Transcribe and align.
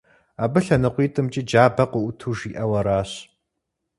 Абы 0.43 0.59
лъэныкъуитӀымкӀи 0.65 1.41
джабэ 1.47 1.83
къыӀуту 1.91 2.31
жиӀэу 2.37 2.71
аращ. 2.79 3.11